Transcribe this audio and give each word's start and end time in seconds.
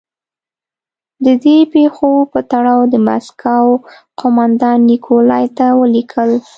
د 1.25 1.27
دې 1.43 1.57
پېښو 1.73 2.11
په 2.31 2.39
تړاو 2.51 2.81
د 2.93 2.95
مسکو 3.07 3.63
قومندان 4.19 4.77
نیکولای 4.89 5.45
ته 5.57 5.65
ولیکل. 5.81 6.31